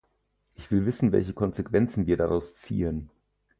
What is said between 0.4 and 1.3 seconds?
Ich will wissen,